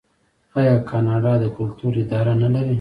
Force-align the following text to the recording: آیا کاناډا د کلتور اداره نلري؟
آیا 0.59 0.75
کاناډا 0.89 1.33
د 1.39 1.45
کلتور 1.57 1.93
اداره 2.03 2.33
نلري؟ 2.41 2.69